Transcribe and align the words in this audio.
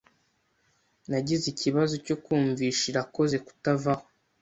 Nagize 1.09 1.45
ikibazo 1.53 1.93
cyo 2.05 2.15
kumvisha 2.23 2.83
Irakoze 2.91 3.35
kutavaho. 3.45 4.05